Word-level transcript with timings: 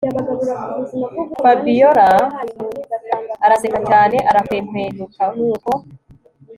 Fabiora 1.43 2.09
araseka 3.45 3.77
cyane 3.89 4.17
arakwenkwenuka 4.29 5.21
nuko 5.35 5.71